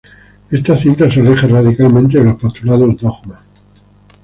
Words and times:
Esta 0.49 0.75
cinta 0.75 1.11
se 1.11 1.19
aleja 1.19 1.45
radicalmente 1.45 2.17
de 2.17 2.23
los 2.23 2.41
postulados 2.41 2.97
Dogma. 2.97 3.39